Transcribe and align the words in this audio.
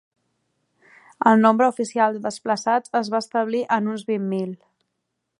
El 1.31 1.41
nombre 1.43 1.67
oficial 1.73 2.17
de 2.17 2.21
desplaçats 2.23 2.95
es 3.01 3.11
va 3.15 3.19
establir 3.25 3.61
en 3.77 3.91
uns 3.93 4.07
vint 4.13 4.25
mil. 4.33 4.57